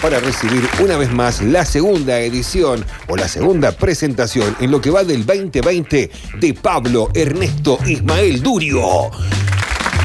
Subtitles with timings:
[0.00, 4.90] para recibir una vez más la segunda edición o la segunda presentación en lo que
[4.90, 9.10] va del 2020 de Pablo Ernesto Ismael Durio.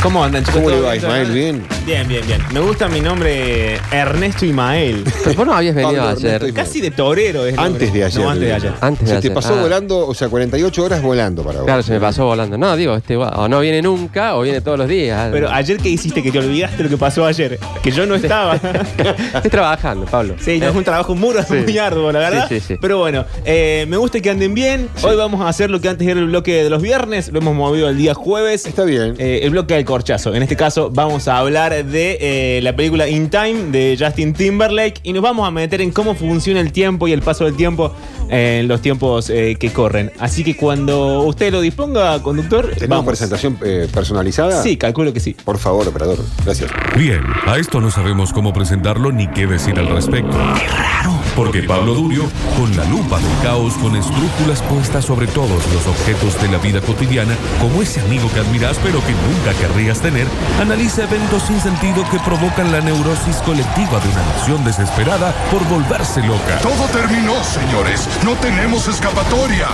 [0.04, 0.56] ¿Cómo andan, chicos?
[0.62, 0.96] ¿Cómo le ¿Todo va?
[0.96, 1.32] Ismael?
[1.32, 1.64] ¿Bien?
[1.86, 2.40] Bien, bien, bien.
[2.54, 5.04] Me gusta mi nombre Ernesto Imael.
[5.24, 6.36] Pero vos no habías venido Pablo Ernesto ayer.
[6.44, 6.54] Ismael.
[6.54, 8.22] Casi de torero es el Antes de ayer.
[8.24, 8.74] No, antes de ayer.
[8.80, 9.34] Antes de Se te ayer.
[9.34, 9.62] pasó Ah.
[9.62, 11.66] volando, o sea, 48 horas volando para vos.
[11.66, 12.58] Claro, se me pasó volando.
[12.58, 15.30] No, digo, este va- o no viene nunca o viene todos los días.
[15.32, 18.56] Pero ayer que hiciste que te olvidaste lo que pasó ayer, que yo no estaba.
[19.36, 20.36] Estoy trabajando, Pablo.
[20.40, 21.54] Sí, no, es un trabajo muy, Sí.
[21.56, 22.46] muy arduo, la verdad.
[22.48, 22.76] Sí, sí, sí.
[22.80, 24.88] Pero bueno, eh, me gusta que anden bien.
[25.02, 27.56] Hoy vamos a hacer lo que antes era el bloque de los viernes, lo hemos
[27.56, 28.66] movido al día jueves.
[28.68, 29.16] Está bien.
[29.18, 30.36] Eh, el bloque del corchazo.
[30.36, 35.00] En este caso vamos a hablar de eh, la película In Time de Justin Timberlake
[35.02, 37.92] y nos vamos a meter en cómo funciona el tiempo y el paso del tiempo
[38.30, 40.12] eh, en los tiempos eh, que corren.
[40.20, 43.06] Así que cuando usted lo disponga, conductor, ¿Tenemos vamos.
[43.08, 44.62] presentación eh, personalizada?
[44.62, 45.36] Sí, calculo que sí.
[45.44, 46.20] Por favor, operador.
[46.46, 46.70] Gracias.
[46.96, 50.38] Bien, a esto no sabemos cómo presentarlo ni qué decir al respecto.
[50.60, 51.17] ¡Qué raro!
[51.38, 52.24] Porque Pablo Durio,
[52.58, 56.82] con la lupa del caos, con escrúpulas puestas sobre todos los objetos de la vida
[56.82, 60.26] cotidiana, como ese amigo que admiras pero que nunca querrías tener,
[60.60, 66.24] analiza eventos sin sentido que provocan la neurosis colectiva de una nación desesperada por volverse
[66.24, 66.58] loca.
[66.64, 68.10] Todo terminó, señores.
[68.26, 69.68] No tenemos escapatoria.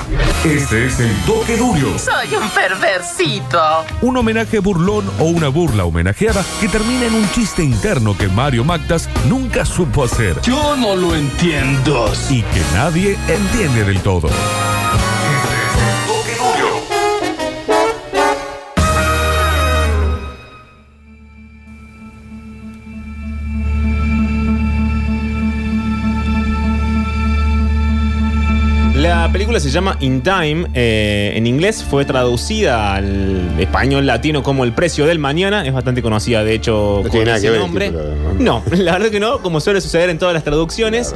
[0.44, 1.98] Este es el Toque Durio.
[1.98, 3.86] Soy un perversito.
[4.02, 8.66] Un homenaje burlón o una burla homenajeada que termina en un chiste interno que Mario
[8.66, 11.53] Magdas nunca supo hacer Yo no lo entiendo.
[12.32, 14.28] Y que nadie entiende del todo.
[28.96, 30.68] La película se llama In Time.
[30.76, 35.66] eh, en inglés fue traducida al español latino como El precio del mañana.
[35.66, 37.86] Es bastante conocida, de hecho, No con tiene nada ese que ver el nombre.
[37.88, 41.16] título, no, la verdad que no, como suele suceder en todas las traducciones.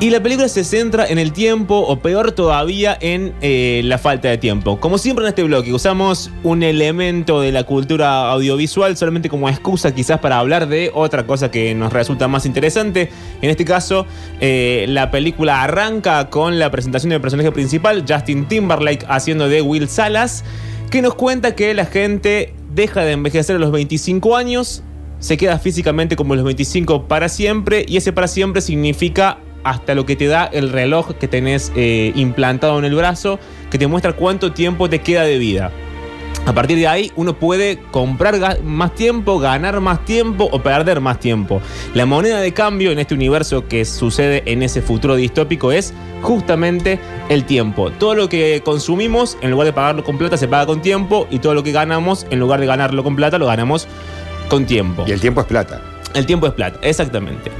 [0.00, 4.28] Y la película se centra en el tiempo, o peor todavía, en eh, la falta
[4.28, 4.78] de tiempo.
[4.78, 9.94] Como siempre en este bloque, usamos un elemento de la cultura audiovisual solamente como excusa
[9.94, 13.08] quizás para hablar de otra cosa que nos resulta más interesante.
[13.40, 14.04] En este caso,
[14.40, 19.88] eh, la película arranca con la presentación del personaje principal, Justin Timberlake, haciendo de Will
[19.88, 20.44] Salas,
[20.90, 24.82] que nos cuenta que la gente deja de envejecer a los 25 años,
[25.20, 30.06] se queda físicamente como los 25 para siempre, y ese para siempre significa hasta lo
[30.06, 33.38] que te da el reloj que tenés eh, implantado en el brazo,
[33.70, 35.72] que te muestra cuánto tiempo te queda de vida.
[36.46, 41.18] A partir de ahí uno puede comprar más tiempo, ganar más tiempo o perder más
[41.18, 41.62] tiempo.
[41.94, 47.00] La moneda de cambio en este universo que sucede en ese futuro distópico es justamente
[47.30, 47.90] el tiempo.
[47.92, 51.38] Todo lo que consumimos, en lugar de pagarlo con plata, se paga con tiempo y
[51.38, 53.88] todo lo que ganamos, en lugar de ganarlo con plata, lo ganamos
[54.48, 55.04] con tiempo.
[55.06, 55.80] Y el tiempo es plata.
[56.12, 57.50] El tiempo es plata, exactamente.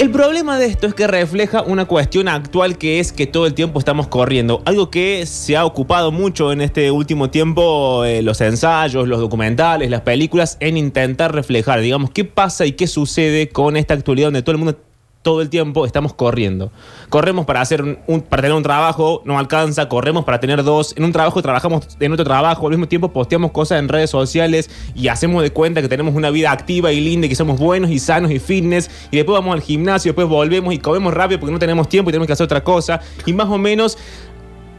[0.00, 3.54] El problema de esto es que refleja una cuestión actual que es que todo el
[3.54, 4.60] tiempo estamos corriendo.
[4.64, 9.88] Algo que se ha ocupado mucho en este último tiempo eh, los ensayos, los documentales,
[9.90, 14.42] las películas, en intentar reflejar, digamos, qué pasa y qué sucede con esta actualidad donde
[14.42, 14.78] todo el mundo
[15.24, 16.70] todo el tiempo estamos corriendo.
[17.08, 20.94] Corremos para hacer un, para tener un trabajo, no alcanza, corremos para tener dos.
[20.96, 24.70] En un trabajo trabajamos en otro trabajo, al mismo tiempo posteamos cosas en redes sociales
[24.94, 27.90] y hacemos de cuenta que tenemos una vida activa y linda y que somos buenos
[27.90, 28.90] y sanos y fitness.
[29.10, 32.12] Y después vamos al gimnasio, después volvemos y comemos rápido porque no tenemos tiempo y
[32.12, 33.00] tenemos que hacer otra cosa.
[33.24, 33.96] Y más o menos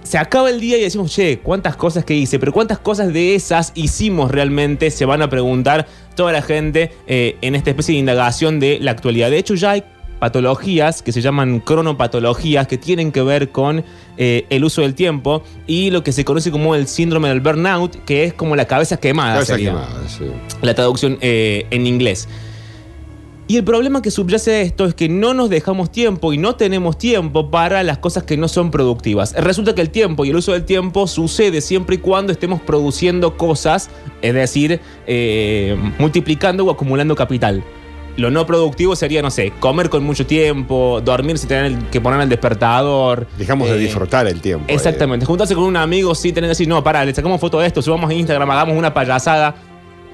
[0.03, 3.33] se acaba el día y decimos, che, cuántas cosas que hice, pero cuántas cosas de
[3.33, 8.00] esas hicimos realmente, se van a preguntar toda la gente eh, en esta especie de
[8.00, 9.31] indagación de la actualidad.
[9.31, 9.83] De hecho, ya hay
[10.19, 13.83] patologías que se llaman cronopatologías que tienen que ver con
[14.17, 18.03] eh, el uso del tiempo y lo que se conoce como el síndrome del burnout,
[18.05, 19.33] que es como la cabeza quemada.
[19.33, 20.25] Cabeza sería quemada, sí.
[20.61, 22.27] la traducción eh, en inglés.
[23.47, 26.55] Y el problema que subyace a esto es que no nos dejamos tiempo y no
[26.55, 29.33] tenemos tiempo para las cosas que no son productivas.
[29.33, 33.37] Resulta que el tiempo y el uso del tiempo sucede siempre y cuando estemos produciendo
[33.37, 33.91] cosas,
[34.23, 37.63] es decir, eh, multiplicando o acumulando capital.
[38.17, 42.21] Lo no productivo sería, no sé, comer con mucho tiempo, dormir sin tener que poner
[42.21, 43.27] el despertador.
[43.38, 44.65] Dejamos de eh, disfrutar el tiempo.
[44.69, 44.73] eh.
[44.73, 45.25] Exactamente.
[45.25, 47.81] Juntarse con un amigo sin tener que decir, no, pará, le sacamos foto de esto,
[47.81, 49.56] subamos a Instagram, hagamos una payasada.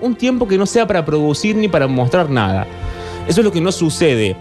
[0.02, 2.66] Un tiempo que no sea para producir ni para mostrar nada.
[3.28, 4.36] Eso es lo que no sucede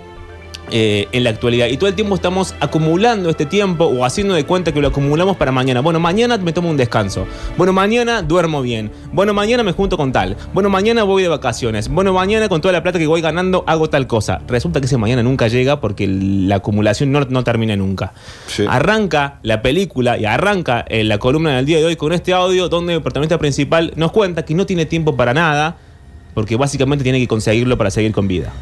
[0.72, 1.66] eh, en la actualidad.
[1.66, 5.36] Y todo el tiempo estamos acumulando este tiempo o haciendo de cuenta que lo acumulamos
[5.36, 5.80] para mañana.
[5.80, 7.26] Bueno, mañana me tomo un descanso.
[7.56, 8.92] Bueno, mañana duermo bien.
[9.12, 10.36] Bueno, mañana me junto con tal.
[10.54, 11.88] Bueno, mañana voy de vacaciones.
[11.88, 14.42] Bueno, mañana con toda la plata que voy ganando hago tal cosa.
[14.46, 18.12] Resulta que ese mañana nunca llega porque la acumulación no, no termina nunca.
[18.46, 18.64] Sí.
[18.68, 22.68] Arranca la película y arranca eh, la columna del día de hoy con este audio
[22.68, 25.78] donde el protagonista principal nos cuenta que no tiene tiempo para nada
[26.32, 28.52] porque básicamente tiene que conseguirlo para seguir con vida.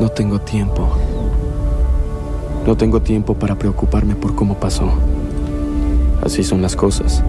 [0.00, 0.88] No tengo tiempo.
[2.64, 4.92] No tengo tiempo para preocuparme por cómo pasó.
[6.24, 7.24] Así son las cosas.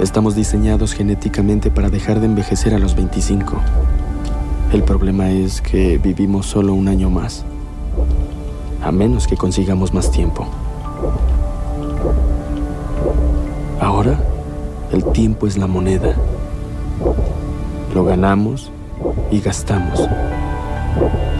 [0.00, 3.56] Estamos diseñados genéticamente para dejar de envejecer a los 25.
[4.72, 7.44] El problema es que vivimos solo un año más.
[8.80, 10.46] A menos que consigamos más tiempo.
[13.80, 14.20] Ahora,
[14.92, 16.14] el tiempo es la moneda.
[17.92, 18.70] Lo ganamos
[19.32, 20.08] y gastamos.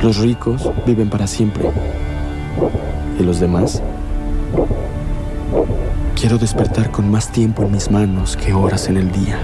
[0.02, 1.64] Los ricos viven para siempre.
[3.18, 3.82] ¿Y los demás?
[6.18, 9.38] Quiero despertar con más tiempo en mis manos que horas en el día.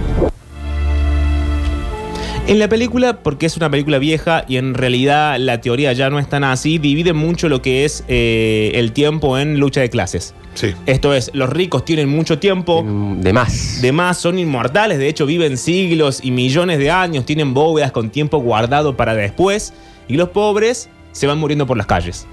[2.46, 6.18] En la película, porque es una película vieja y en realidad la teoría ya no
[6.18, 10.34] es tan así, divide mucho lo que es eh, el tiempo en lucha de clases.
[10.54, 10.72] Sí.
[10.86, 12.84] Esto es, los ricos tienen mucho tiempo,
[13.18, 13.80] De más.
[13.80, 18.10] de más son inmortales, de hecho viven siglos y millones de años, tienen bóvedas con
[18.10, 19.72] tiempo guardado para después,
[20.10, 22.26] y los pobres se van muriendo por las calles.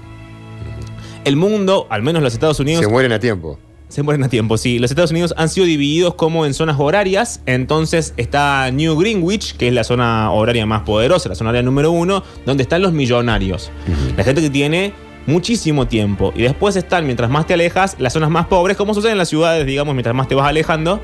[1.24, 3.58] El mundo, al menos los Estados Unidos, Se mueren a tiempo.
[3.88, 4.78] se mueren a tiempo, sí.
[4.78, 7.40] Los Estados Unidos han sido divididos como en zonas horarias.
[7.46, 11.90] Entonces está New Greenwich, que es la zona horaria más poderosa, la zona horaria número
[11.92, 13.70] uno, donde están los millonarios.
[14.16, 14.92] La gente que tiene
[15.26, 16.32] muchísimo tiempo.
[16.34, 19.28] Y después están, mientras más te alejas, las zonas más pobres, como sucede en las
[19.28, 21.00] ciudades, digamos, mientras más te vas alejando,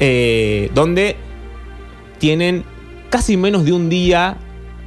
[0.00, 1.16] eh, donde
[2.18, 2.64] tienen
[3.10, 4.36] casi menos de un día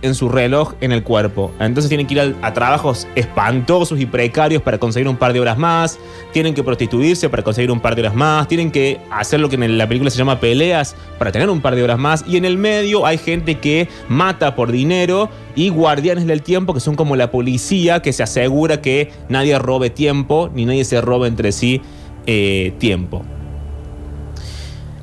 [0.01, 1.51] en su reloj en el cuerpo.
[1.59, 5.57] Entonces tienen que ir a, trabajos espantosos y precarios para conseguir un par de horas
[5.57, 6.00] más,
[6.31, 9.56] tienen que prostituirse para conseguir un par de horas más, tienen que hacer lo que
[9.56, 12.45] en la película se llama peleas para tener un par de horas más y en
[12.45, 17.15] el medio hay gente que mata por dinero y guardianes del tiempo que son como
[17.15, 21.81] la policía que se asegura que nadie robe tiempo ni nadie se robe entre sí
[22.27, 23.24] eh, tiempo.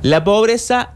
[0.01, 0.93] La pobreza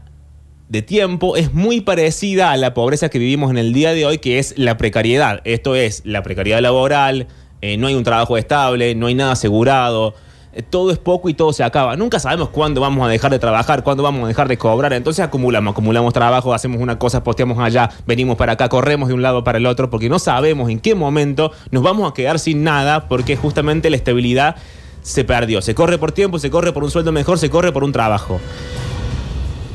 [0.68, 4.18] de tiempo es muy parecida a la pobreza que vivimos en el día de hoy,
[4.18, 5.40] que es la precariedad.
[5.44, 7.28] Esto es la precariedad laboral,
[7.60, 10.14] eh, no hay un trabajo estable, no hay nada asegurado,
[10.54, 11.96] eh, todo es poco y todo se acaba.
[11.96, 14.92] Nunca sabemos cuándo vamos a dejar de trabajar, cuándo vamos a dejar de cobrar.
[14.94, 19.22] Entonces acumulamos, acumulamos trabajo, hacemos una cosa, posteamos allá, venimos para acá, corremos de un
[19.22, 22.64] lado para el otro, porque no sabemos en qué momento nos vamos a quedar sin
[22.64, 24.56] nada, porque justamente la estabilidad
[25.02, 25.60] se perdió.
[25.60, 28.40] Se corre por tiempo, se corre por un sueldo mejor, se corre por un trabajo.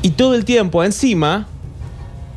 [0.02, 1.46] Y todo el tiempo encima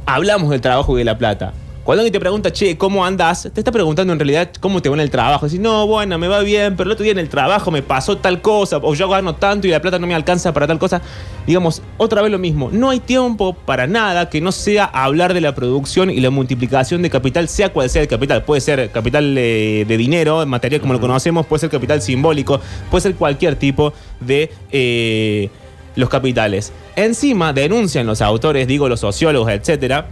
[0.06, 1.54] hablamos del trabajo y de la plata.
[1.86, 3.50] Cuando alguien te pregunta, che, ¿cómo andas?
[3.54, 5.46] Te está preguntando en realidad cómo te va en el trabajo.
[5.46, 8.18] Decís, no, bueno, me va bien, pero el otro día en el trabajo me pasó
[8.18, 11.02] tal cosa, o yo gano tanto y la plata no me alcanza para tal cosa.
[11.46, 12.70] Digamos, otra vez lo mismo.
[12.72, 17.02] No hay tiempo para nada que no sea hablar de la producción y la multiplicación
[17.02, 18.44] de capital, sea cual sea el capital.
[18.44, 22.62] Puede ser capital eh, de dinero, material como lo conocemos, puede ser capital simbólico,
[22.92, 24.52] puede ser cualquier tipo de.
[24.72, 25.50] eh,
[25.96, 26.72] los capitales.
[26.96, 30.08] Encima denuncian los autores, digo los sociólogos, etcétera,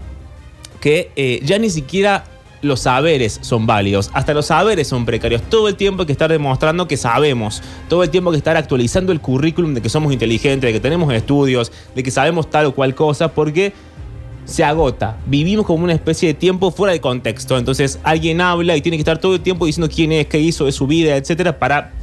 [0.80, 2.25] que eh, ya ni siquiera
[2.62, 5.42] los saberes son válidos, hasta los saberes son precarios.
[5.44, 8.57] Todo el tiempo hay que estar demostrando que sabemos, todo el tiempo hay que estar
[8.57, 12.68] actualizando el currículum de que somos inteligentes, de que tenemos estudios, de que sabemos tal
[12.68, 13.74] o cual cosa, porque
[14.45, 15.18] se agota.
[15.25, 17.57] Vivimos como una especie de tiempo fuera de contexto.
[17.57, 20.66] Entonces alguien habla y tiene que estar todo el tiempo diciendo quién es, qué hizo
[20.66, 21.94] de su vida, etcétera, para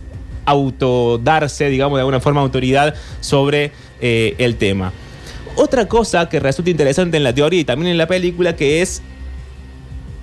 [0.49, 4.93] autodarse, digamos, de alguna forma autoridad sobre eh, el tema.
[5.56, 9.03] Otra cosa que resulta interesante en la teoría y también en la película, que es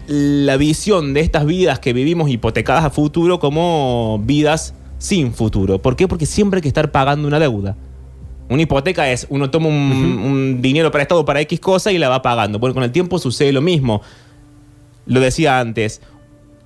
[0.07, 5.81] la visión de estas vidas que vivimos hipotecadas a futuro como vidas sin futuro.
[5.81, 6.07] ¿Por qué?
[6.07, 7.75] Porque siempre hay que estar pagando una deuda.
[8.47, 12.21] Una hipoteca es, uno toma un, un dinero prestado para X cosa y la va
[12.21, 12.59] pagando.
[12.59, 14.01] Bueno, con el tiempo sucede lo mismo.
[15.07, 16.01] Lo decía antes,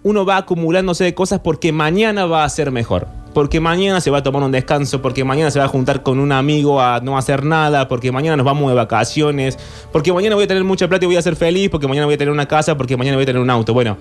[0.04, 3.08] uno va acumulándose de cosas porque mañana va a ser mejor.
[3.34, 6.20] Porque mañana se va a tomar un descanso, porque mañana se va a juntar con
[6.20, 9.58] un amigo a no hacer nada, porque mañana nos vamos de vacaciones,
[9.92, 12.16] porque mañana voy a tener mucha plata y voy a ser feliz, porque mañana voy
[12.16, 13.74] a tener una casa, porque mañana voy a tener un auto.
[13.74, 13.98] Bueno,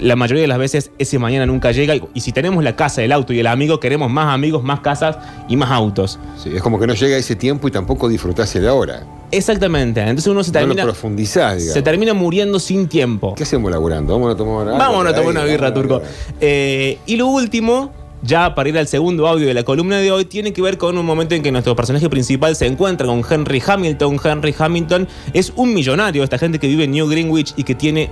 [0.00, 3.02] la mayoría de las veces ese mañana nunca llega y, y si tenemos la casa,
[3.02, 5.16] el auto y el amigo, queremos más amigos, más casas
[5.48, 6.18] y más autos.
[6.36, 9.04] Sí, es como que no llega ese tiempo y tampoco disfrutás el ahora.
[9.30, 10.00] Exactamente.
[10.00, 11.72] Entonces uno se No termina, digamos.
[11.72, 13.34] se termina muriendo sin tiempo.
[13.34, 14.12] ¿Qué hacemos laburando?
[14.12, 15.94] Vamos a tomar algo Vámonos a tomar una birra, vamos, turco.
[16.00, 16.08] vamos.
[16.40, 17.90] Eh, y lo último,
[18.24, 20.96] ya para ir al segundo audio de la columna de hoy, tiene que ver con
[20.96, 24.18] un momento en que nuestro personaje principal se encuentra con Henry Hamilton.
[24.24, 28.10] Henry Hamilton es un millonario, esta gente que vive en New Greenwich y que tiene,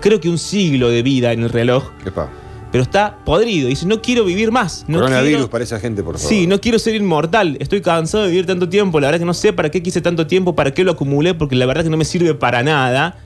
[0.00, 2.28] creo que un siglo de vida en el reloj, Epa,
[2.70, 3.68] pero está podrido.
[3.68, 4.84] Dice, no quiero vivir más.
[4.88, 6.28] No Coronavirus quiero- para esa gente, por favor.
[6.28, 7.56] Sí, no quiero ser inmortal.
[7.60, 9.00] Estoy cansado de vivir tanto tiempo.
[9.00, 11.56] La verdad que no sé para qué quise tanto tiempo, para qué lo acumulé, porque
[11.56, 13.16] la verdad que no me sirve para nada.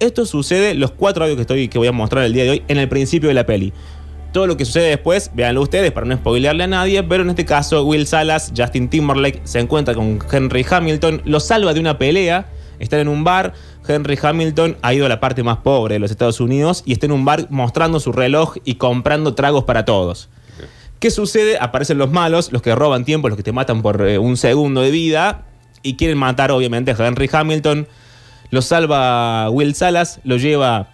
[0.00, 2.62] Esto sucede, los cuatro audios que, estoy, que voy a mostrar el día de hoy,
[2.68, 3.72] en el principio de la peli.
[4.32, 7.46] Todo lo que sucede después, véanlo ustedes para no spoilearle a nadie, pero en este
[7.46, 12.46] caso Will Salas, Justin Timberlake, se encuentra con Henry Hamilton, lo salva de una pelea,
[12.78, 13.54] están en un bar,
[13.86, 17.06] Henry Hamilton ha ido a la parte más pobre de los Estados Unidos y está
[17.06, 20.28] en un bar mostrando su reloj y comprando tragos para todos.
[20.98, 21.56] ¿Qué sucede?
[21.58, 24.82] Aparecen los malos, los que roban tiempo, los que te matan por eh, un segundo
[24.82, 25.46] de vida
[25.82, 27.88] y quieren matar obviamente a Henry Hamilton.
[28.50, 30.90] Lo salva Will Salas, lo lleva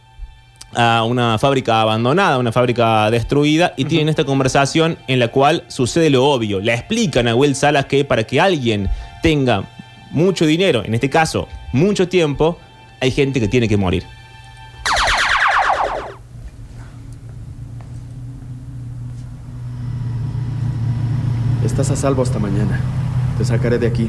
[0.77, 6.11] a una fábrica abandonada, una fábrica destruida, y tienen esta conversación en la cual sucede
[6.11, 6.61] lo obvio.
[6.61, 8.89] Le explican a Will Salas que para que alguien
[9.23, 9.65] tenga
[10.11, 12.59] mucho dinero, en este caso mucho tiempo,
[13.01, 14.05] hay gente que tiene que morir.
[21.65, 22.79] Estás a salvo hasta mañana.
[23.37, 24.09] Te sacaré de aquí.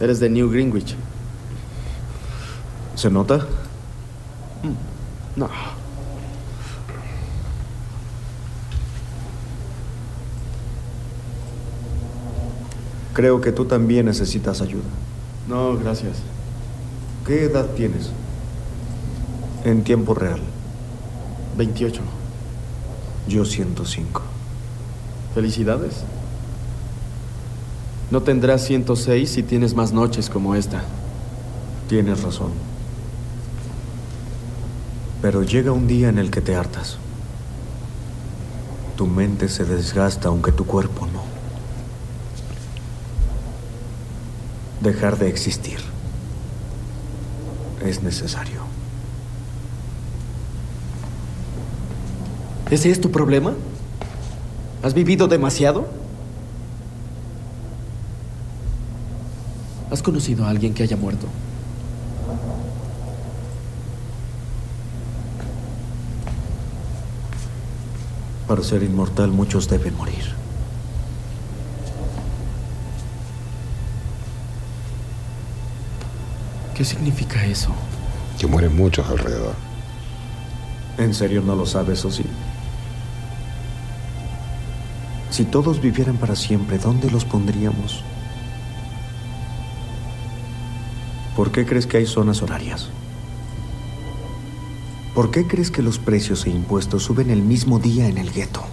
[0.00, 0.96] Eres de New Greenwich.
[2.96, 3.46] ¿Se nota?
[5.36, 5.48] No.
[13.12, 14.82] Creo que tú también necesitas ayuda.
[15.48, 16.18] No, gracias.
[17.26, 18.10] ¿Qué edad tienes?
[19.64, 20.40] En tiempo real.
[21.56, 22.02] 28.
[23.28, 24.22] Yo 105.
[25.34, 26.02] Felicidades.
[28.10, 30.82] No tendrás 106 si tienes más noches como esta.
[31.88, 32.52] Tienes razón.
[35.24, 36.98] Pero llega un día en el que te hartas.
[38.94, 41.22] Tu mente se desgasta aunque tu cuerpo no.
[44.82, 45.78] Dejar de existir
[47.82, 48.64] es necesario.
[52.70, 53.54] ¿Ese es tu problema?
[54.82, 55.86] ¿Has vivido demasiado?
[59.90, 61.28] ¿Has conocido a alguien que haya muerto?
[68.54, 70.32] Para ser inmortal muchos deben morir.
[76.76, 77.74] ¿Qué significa eso?
[78.38, 79.56] Que mueren muchos alrededor.
[80.98, 82.22] ¿En serio no lo sabes o sí?
[85.30, 88.04] Si todos vivieran para siempre, ¿dónde los pondríamos?
[91.34, 92.88] ¿Por qué crees que hay zonas horarias?
[95.14, 98.64] ¿Por qué crees que los precios e impuestos suben el mismo día en el gueto?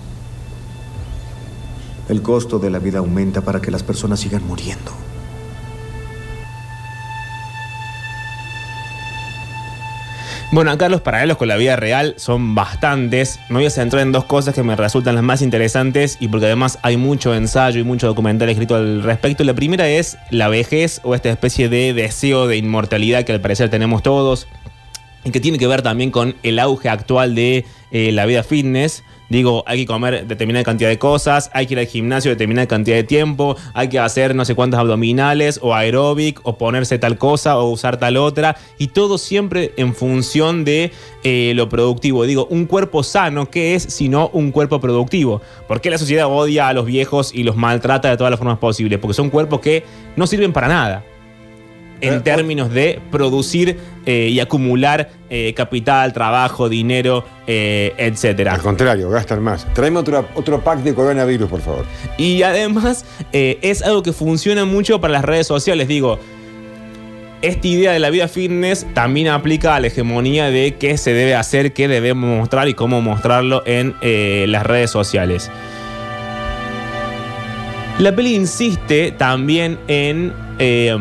[2.09, 4.91] El costo de la vida aumenta para que las personas sigan muriendo.
[10.51, 13.39] Bueno, acá los paralelos con la vida real son bastantes.
[13.47, 16.47] Me voy a centrar en dos cosas que me resultan las más interesantes y porque
[16.47, 19.43] además hay mucho ensayo y mucho documental escrito al respecto.
[19.43, 23.69] La primera es la vejez o esta especie de deseo de inmortalidad que al parecer
[23.69, 24.47] tenemos todos
[25.29, 29.03] que tiene que ver también con el auge actual de eh, la vida fitness.
[29.29, 32.97] Digo, hay que comer determinada cantidad de cosas, hay que ir al gimnasio determinada cantidad
[32.97, 37.57] de tiempo, hay que hacer no sé cuántos abdominales o aeróbic o ponerse tal cosa
[37.57, 40.91] o usar tal otra y todo siempre en función de
[41.23, 42.25] eh, lo productivo.
[42.25, 45.41] Digo, un cuerpo sano, ¿qué es sino un cuerpo productivo?
[45.65, 48.57] ¿Por qué la sociedad odia a los viejos y los maltrata de todas las formas
[48.57, 48.99] posibles?
[48.99, 49.85] Porque son cuerpos que
[50.17, 51.05] no sirven para nada
[52.01, 58.55] en términos de producir eh, y acumular eh, capital, trabajo, dinero, eh, etcétera.
[58.55, 59.71] Al contrario, gastan más.
[59.73, 61.85] Tráeme otro, otro pack de coronavirus, por favor.
[62.17, 65.87] Y además eh, es algo que funciona mucho para las redes sociales.
[65.87, 66.19] Digo,
[67.41, 71.35] esta idea de la vida fitness también aplica a la hegemonía de qué se debe
[71.35, 75.49] hacer, qué debemos mostrar y cómo mostrarlo en eh, las redes sociales.
[77.97, 80.95] La peli insiste también en eh,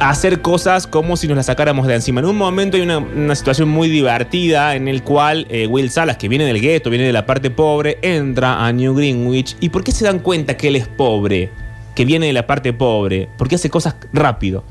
[0.00, 2.20] hacer cosas como si nos las sacáramos de encima.
[2.20, 6.16] En un momento hay una, una situación muy divertida en el cual eh, Will Salas,
[6.16, 9.56] que viene del gueto, viene de la parte pobre, entra a New Greenwich.
[9.60, 11.50] ¿Y por qué se dan cuenta que él es pobre?
[11.94, 13.28] Que viene de la parte pobre.
[13.38, 14.64] Porque hace cosas rápido.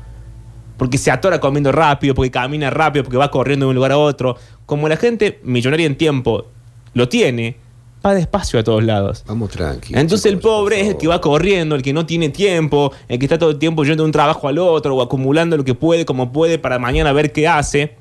[0.76, 3.96] Porque se atora comiendo rápido, porque camina rápido, porque va corriendo de un lugar a
[3.96, 4.36] otro.
[4.66, 6.48] Como la gente millonaria en tiempo
[6.92, 7.56] lo tiene,
[8.04, 9.24] va despacio a todos lados.
[9.26, 9.94] Vamos tranqui.
[9.96, 13.24] Entonces el pobre es el que va corriendo, el que no tiene tiempo, el que
[13.26, 16.04] está todo el tiempo yendo de un trabajo al otro o acumulando lo que puede,
[16.04, 17.94] como puede, para mañana ver qué hace.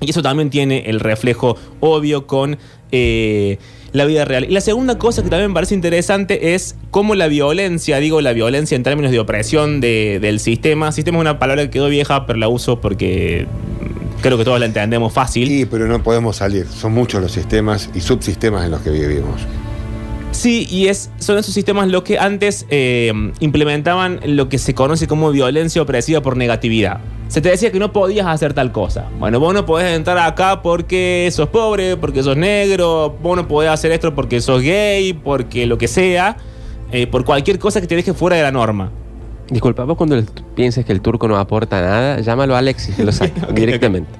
[0.00, 2.56] Y eso también tiene el reflejo obvio con
[2.92, 3.58] eh,
[3.92, 4.44] la vida real.
[4.44, 8.32] Y la segunda cosa que también me parece interesante es cómo la violencia, digo la
[8.32, 12.26] violencia en términos de opresión de- del sistema, sistema es una palabra que quedó vieja,
[12.26, 13.46] pero la uso porque
[14.20, 15.48] creo que todos la entendemos fácil.
[15.48, 16.66] Sí, pero no podemos salir.
[16.66, 19.40] Son muchos los sistemas y subsistemas en los que vivimos.
[20.30, 25.06] Sí, y es, son esos sistemas los que antes eh, implementaban lo que se conoce
[25.06, 27.00] como violencia opresiva por negatividad.
[27.28, 29.08] Se te decía que no podías hacer tal cosa.
[29.18, 33.70] Bueno, vos no podés entrar acá porque sos pobre, porque sos negro, vos no podés
[33.70, 36.36] hacer esto porque sos gay, porque lo que sea,
[36.92, 38.92] eh, por cualquier cosa que te deje fuera de la norma.
[39.50, 40.22] Disculpa, vos cuando
[40.54, 44.10] pienses que el turco no aporta nada, llámalo a Alexis, que lo saca directamente.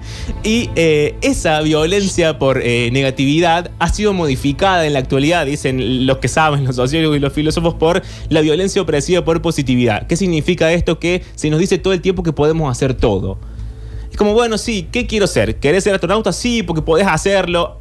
[0.42, 6.18] Y eh, esa violencia por eh, negatividad ha sido modificada en la actualidad, dicen los
[6.18, 10.06] que saben, los sociólogos y los filósofos, por la violencia opresiva por positividad.
[10.06, 10.98] ¿Qué significa esto?
[10.98, 13.38] Que se nos dice todo el tiempo que podemos hacer todo.
[14.10, 15.56] Es como, bueno, sí, ¿qué quiero ser?
[15.56, 16.32] ¿Querés ser astronauta?
[16.32, 17.80] Sí, porque podés hacerlo.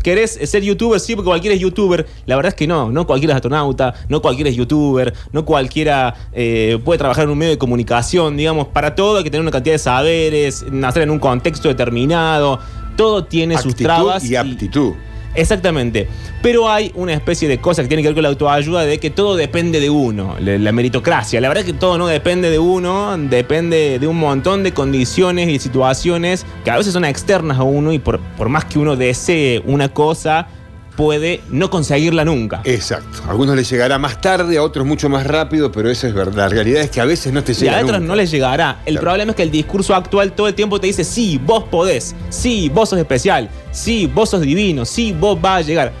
[0.00, 1.00] ¿Querés ser youtuber?
[1.00, 2.06] Sí, porque cualquiera es youtuber.
[2.26, 6.14] La verdad es que no, no cualquiera es astronauta, no cualquiera es youtuber, no cualquiera
[6.32, 8.36] eh, puede trabajar en un medio de comunicación.
[8.36, 12.58] Digamos, para todo hay que tener una cantidad de saberes, nacer en un contexto determinado.
[12.96, 14.24] Todo tiene sus trabas.
[14.24, 14.92] y aptitud.
[15.34, 16.08] Exactamente.
[16.42, 19.10] Pero hay una especie de cosa que tiene que ver con la autoayuda de que
[19.10, 21.40] todo depende de uno, la, meritocracia.
[21.40, 25.48] La verdad es que todo no depende de uno, depende de un montón de condiciones
[25.48, 28.96] y situaciones que a veces son externas a uno y por, por más que uno
[28.96, 30.48] desee una cosa,
[30.96, 32.60] puede no conseguirla nunca.
[32.64, 33.22] Exacto.
[33.26, 36.32] A algunos les llegará más tarde, a otros mucho más rápido, pero eso es verdad.
[36.36, 37.78] La realidad es que a veces no te Y llega.
[37.78, 38.08] a otros nunca.
[38.08, 38.80] no les llegará.
[38.86, 39.04] El Claro.
[39.06, 42.68] problema es que el discurso actual todo el tiempo te dice, sí, vos podés, sí,
[42.68, 45.92] vos sos especial, sí, vos sos divino, sí, vos vas a llegar.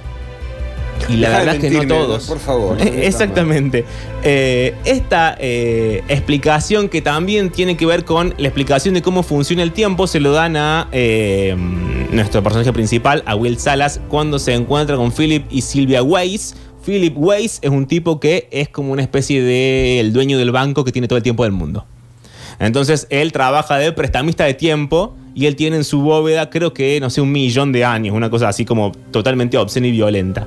[1.08, 2.26] Y la verdad es que no todos.
[2.26, 2.76] por favor.
[2.80, 3.84] Exactamente.
[4.22, 9.62] Eh, esta eh, explicación que también tiene que ver con la explicación de cómo funciona
[9.62, 11.56] el tiempo se lo dan a eh,
[12.10, 16.54] nuestro personaje principal, a Will Salas, cuando se encuentra con Philip y Silvia Weiss.
[16.84, 20.84] Philip Weiss es un tipo que es como una especie de el dueño del banco
[20.84, 21.86] que tiene todo el tiempo del mundo.
[22.58, 27.00] Entonces él trabaja de prestamista de tiempo y él tiene en su bóveda, creo que,
[27.00, 30.46] no sé, un millón de años, una cosa así como totalmente obscena y violenta.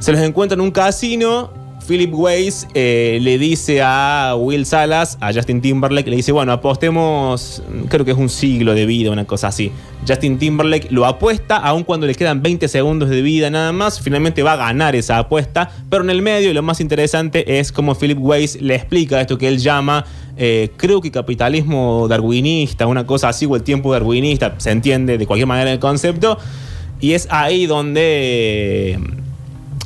[0.00, 1.50] Se los encuentra en un casino.
[1.86, 7.62] Philip Weiss eh, le dice a Will Salas, a Justin Timberlake, le dice, bueno, apostemos,
[7.88, 9.72] creo que es un siglo de vida, una cosa así.
[10.06, 14.42] Justin Timberlake lo apuesta, aun cuando le quedan 20 segundos de vida nada más, finalmente
[14.42, 17.94] va a ganar esa apuesta, pero en el medio, y lo más interesante es cómo
[17.94, 20.04] Philip Weiss le explica esto que él llama,
[20.36, 25.26] eh, creo que capitalismo darwinista, una cosa así, o el tiempo darwinista, se entiende de
[25.26, 26.38] cualquier manera el concepto,
[27.00, 29.19] y es ahí donde...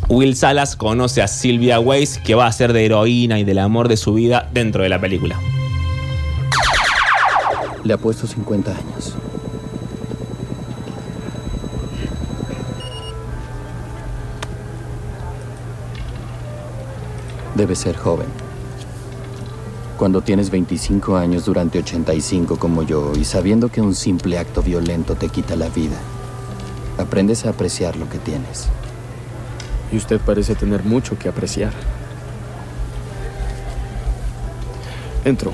[0.08, 3.88] Will Salas conoce a Sylvia Weiss, que va a ser de heroína y del amor
[3.88, 5.40] de su vida dentro de la película.
[7.84, 9.14] Le apuesto 50 años.
[17.54, 18.26] Debe ser joven.
[19.96, 25.14] Cuando tienes 25 años durante 85 como yo y sabiendo que un simple acto violento
[25.14, 25.96] te quita la vida,
[26.98, 28.68] aprendes a apreciar lo que tienes.
[29.94, 31.72] Y usted parece tener mucho que apreciar.
[35.24, 35.52] Entro.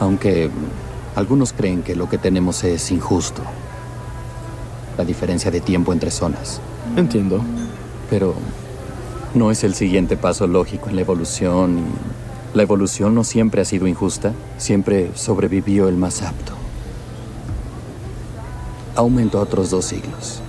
[0.00, 0.48] Aunque
[1.14, 3.42] algunos creen que lo que tenemos es injusto.
[4.96, 6.60] La diferencia de tiempo entre zonas.
[6.96, 7.40] Entiendo.
[8.10, 8.34] Pero
[9.34, 11.78] no es el siguiente paso lógico en la evolución.
[11.78, 16.52] y La evolución no siempre ha sido injusta, siempre sobrevivió el más apto.
[18.94, 20.42] Aumentó a otros dos siglos.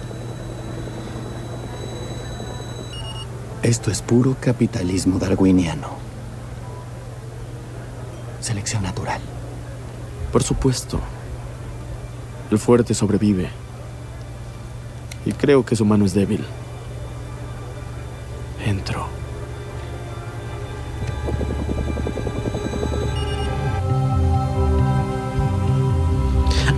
[3.62, 5.88] Esto es puro capitalismo darwiniano.
[8.42, 9.22] Selección natural.
[10.34, 11.00] Por supuesto.
[12.52, 13.63] El fuerte sobrevive.
[15.26, 16.44] Y creo que su mano es débil.
[18.66, 19.08] Entro.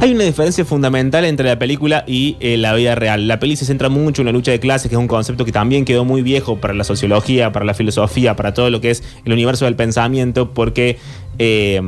[0.01, 3.27] Hay una diferencia fundamental entre la película y eh, la vida real.
[3.27, 5.51] La peli se centra mucho en la lucha de clases, que es un concepto que
[5.51, 9.03] también quedó muy viejo para la sociología, para la filosofía, para todo lo que es
[9.25, 10.99] el universo del pensamiento, porque
[11.39, 11.81] eh,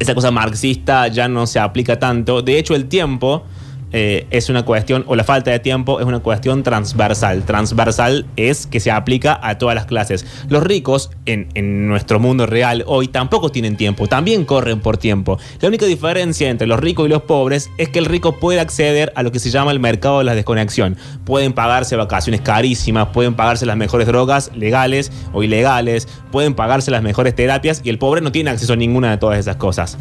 [0.00, 2.42] esa cosa marxista ya no se aplica tanto.
[2.42, 3.44] De hecho, el tiempo
[3.92, 7.44] eh, es una cuestión, o la falta de tiempo es una cuestión transversal.
[7.44, 10.26] Transversal es que se aplica a todas las clases.
[10.48, 15.38] Los ricos en, en nuestro mundo real hoy tampoco tienen tiempo, también corren por tiempo.
[15.60, 19.12] La única diferencia entre los ricos y los pobres es que el rico puede acceder
[19.14, 20.96] a lo que se llama el mercado de la desconexión.
[21.24, 27.02] Pueden pagarse vacaciones carísimas, pueden pagarse las mejores drogas legales o ilegales, pueden pagarse las
[27.02, 29.98] mejores terapias y el pobre no tiene acceso a ninguna de todas esas cosas.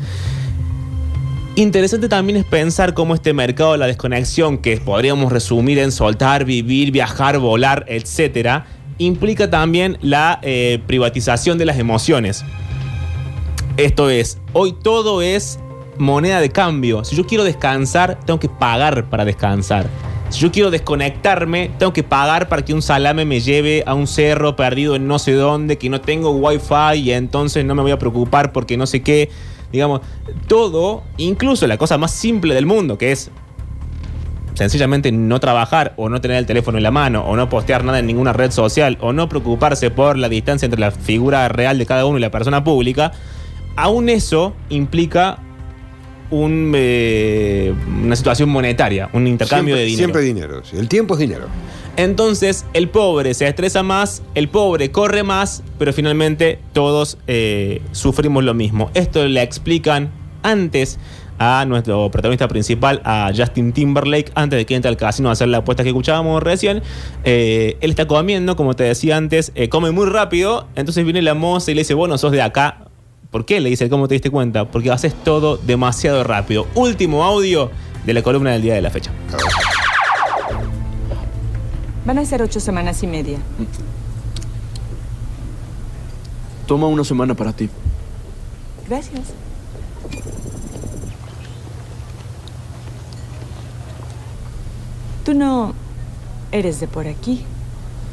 [1.57, 6.45] Interesante también es pensar cómo este mercado de la desconexión, que podríamos resumir en soltar,
[6.45, 8.61] vivir, viajar, volar, etc.,
[8.99, 12.45] implica también la eh, privatización de las emociones.
[13.75, 15.57] Esto es, hoy todo es
[15.97, 17.03] moneda de cambio.
[17.03, 19.87] Si yo quiero descansar, tengo que pagar para descansar.
[20.29, 24.05] Si yo quiero desconectarme, tengo que pagar para que un salame me lleve a un
[24.05, 27.91] cerro perdido en no sé dónde, que no tengo wifi y entonces no me voy
[27.93, 29.31] a preocupar porque no sé qué.
[29.71, 30.01] Digamos,
[30.47, 33.31] todo, incluso la cosa más simple del mundo, que es
[34.53, 37.99] sencillamente no trabajar o no tener el teléfono en la mano o no postear nada
[37.99, 41.85] en ninguna red social o no preocuparse por la distancia entre la figura real de
[41.85, 43.11] cada uno y la persona pública,
[43.75, 45.39] aún eso implica
[46.29, 49.97] un, eh, una situación monetaria, un intercambio siempre, de dinero.
[49.97, 50.61] Siempre dinero.
[50.63, 50.77] sí.
[50.77, 51.47] El tiempo es dinero.
[51.97, 58.43] Entonces el pobre se estresa más, el pobre corre más, pero finalmente todos eh, sufrimos
[58.43, 58.91] lo mismo.
[58.93, 60.11] Esto le explican
[60.43, 60.99] antes
[61.39, 65.47] a nuestro protagonista principal, a Justin Timberlake, antes de que entre al casino a hacer
[65.47, 66.81] la apuesta que escuchábamos recién.
[67.23, 71.33] Eh, él está comiendo, como te decía antes, eh, come muy rápido, entonces viene la
[71.33, 72.86] moza y le dice, vos no sos de acá.
[73.31, 73.59] ¿Por qué?
[73.59, 74.65] Le dice, ¿cómo te diste cuenta?
[74.71, 76.67] Porque haces todo demasiado rápido.
[76.75, 77.69] Último audio
[78.05, 79.11] de la columna del día de la fecha.
[82.05, 83.37] Van a ser ocho semanas y media.
[86.65, 87.69] Toma una semana para ti.
[88.87, 89.33] Gracias.
[95.25, 95.73] Tú no
[96.53, 97.43] eres de por aquí,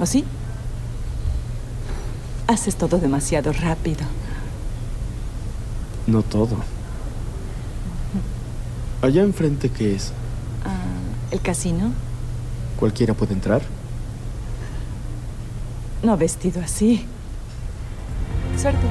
[0.00, 0.24] ¿o sí?
[2.48, 4.02] Haces todo demasiado rápido.
[6.06, 6.56] No todo.
[9.02, 10.12] Allá enfrente, ¿qué es?
[10.64, 11.92] Ah, ¿El casino?
[12.78, 13.62] ¿Cualquiera puede entrar?
[16.02, 17.04] No vestido así.
[18.56, 18.86] Suerte.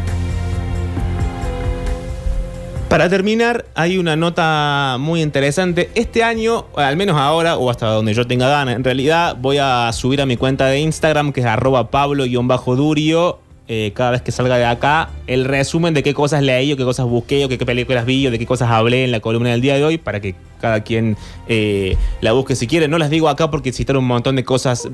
[2.89, 5.89] Para terminar, hay una nota muy interesante.
[5.95, 9.91] Este año, al menos ahora, o hasta donde yo tenga ganas, en realidad voy a
[9.93, 14.57] subir a mi cuenta de Instagram, que es arroba pablo-durio, eh, cada vez que salga
[14.57, 17.65] de acá, el resumen de qué cosas leí o qué cosas busqué o qué, qué
[17.65, 20.19] películas vi o de qué cosas hablé en la columna del día de hoy, para
[20.19, 22.87] que cada quien eh, la busque si quiere.
[22.87, 24.89] No las digo acá porque citar un montón de cosas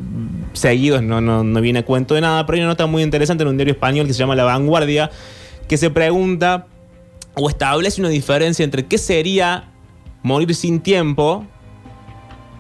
[0.54, 3.44] seguidos no, no, no viene a cuento de nada, pero hay una nota muy interesante
[3.44, 5.10] en un diario español que se llama La Vanguardia,
[5.68, 6.68] que se pregunta
[7.36, 9.70] o establece una diferencia entre qué sería
[10.24, 11.46] morir sin tiempo.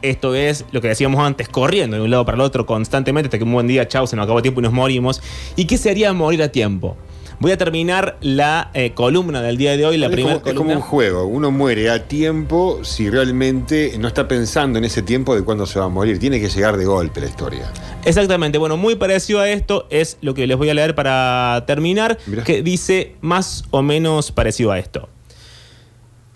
[0.01, 3.37] Esto es lo que decíamos antes, corriendo de un lado para el otro constantemente hasta
[3.37, 5.21] que un buen día, chau, se nos acabó el tiempo y nos morimos.
[5.55, 6.97] ¿Y qué sería morir a tiempo?
[7.41, 10.57] Voy a terminar la eh, columna del día de hoy, la es, primera como, es
[10.57, 11.25] como un juego.
[11.25, 15.79] Uno muere a tiempo si realmente no está pensando en ese tiempo de cuándo se
[15.79, 16.19] va a morir.
[16.19, 17.71] Tiene que llegar de golpe la historia.
[18.03, 22.17] Exactamente, bueno, muy parecido a esto es lo que les voy a leer para terminar,
[22.25, 22.43] Mirá.
[22.43, 25.07] que dice más o menos parecido a esto.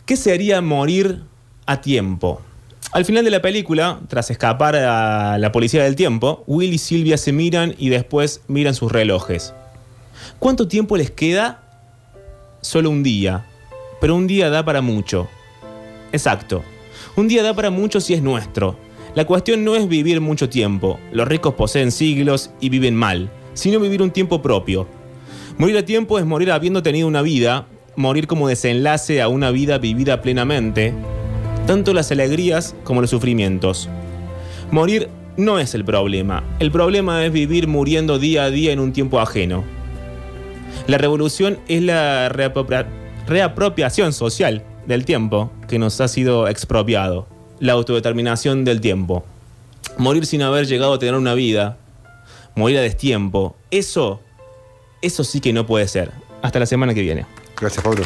[0.05, 1.23] ¿Qué sería morir
[1.65, 2.41] a tiempo?
[2.93, 7.17] Al final de la película, tras escapar a la policía del tiempo, Will y Silvia
[7.17, 9.55] se miran y después miran sus relojes.
[10.37, 11.63] ¿Cuánto tiempo les queda?
[12.61, 13.47] Solo un día,
[13.99, 15.27] pero un día da para mucho.
[16.11, 16.63] Exacto,
[17.15, 18.77] un día da para mucho si es nuestro.
[19.15, 23.79] La cuestión no es vivir mucho tiempo, los ricos poseen siglos y viven mal, sino
[23.79, 24.87] vivir un tiempo propio.
[25.57, 29.79] Morir a tiempo es morir habiendo tenido una vida, morir como desenlace a una vida
[29.79, 30.93] vivida plenamente,
[31.65, 33.89] tanto las alegrías como los sufrimientos.
[34.71, 38.93] Morir no es el problema, el problema es vivir muriendo día a día en un
[38.93, 39.63] tiempo ajeno.
[40.87, 47.27] La revolución es la reapropiación social del tiempo que nos ha sido expropiado,
[47.59, 49.23] la autodeterminación del tiempo.
[49.97, 51.77] Morir sin haber llegado a tener una vida,
[52.55, 54.21] morir a destiempo, eso,
[55.01, 56.11] eso sí que no puede ser.
[56.41, 57.25] Hasta la semana que viene.
[57.55, 58.03] Gracias, Pablo.